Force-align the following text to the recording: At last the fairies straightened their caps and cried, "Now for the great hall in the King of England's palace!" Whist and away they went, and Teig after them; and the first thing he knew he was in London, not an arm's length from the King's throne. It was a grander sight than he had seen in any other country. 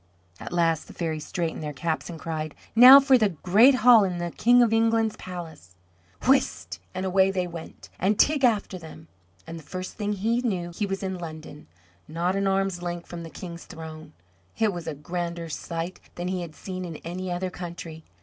At 0.39 0.51
last 0.51 0.87
the 0.87 0.93
fairies 0.95 1.27
straightened 1.27 1.61
their 1.61 1.73
caps 1.73 2.09
and 2.09 2.19
cried, 2.19 2.55
"Now 2.75 2.99
for 2.99 3.19
the 3.19 3.29
great 3.43 3.75
hall 3.85 4.03
in 4.03 4.17
the 4.17 4.31
King 4.31 4.63
of 4.63 4.73
England's 4.73 5.15
palace!" 5.17 5.75
Whist 6.27 6.79
and 6.95 7.05
away 7.05 7.29
they 7.29 7.45
went, 7.45 7.87
and 7.99 8.17
Teig 8.17 8.43
after 8.43 8.79
them; 8.79 9.09
and 9.45 9.59
the 9.59 9.63
first 9.63 9.97
thing 9.97 10.13
he 10.13 10.41
knew 10.41 10.71
he 10.71 10.87
was 10.87 11.03
in 11.03 11.19
London, 11.19 11.67
not 12.07 12.35
an 12.35 12.47
arm's 12.47 12.81
length 12.81 13.05
from 13.05 13.21
the 13.21 13.29
King's 13.29 13.65
throne. 13.67 14.13
It 14.57 14.73
was 14.73 14.87
a 14.87 14.95
grander 14.95 15.49
sight 15.49 15.99
than 16.15 16.29
he 16.29 16.41
had 16.41 16.55
seen 16.55 16.83
in 16.83 16.95
any 17.05 17.31
other 17.31 17.51
country. 17.51 18.03